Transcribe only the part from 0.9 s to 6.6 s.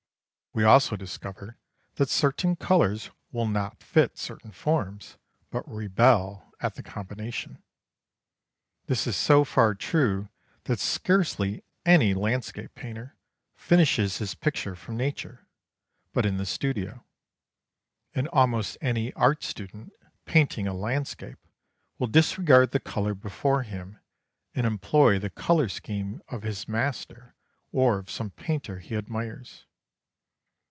discover that certain colours will not fit certain forms, but rebel